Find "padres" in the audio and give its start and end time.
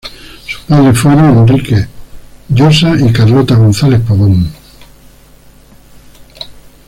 0.61-0.97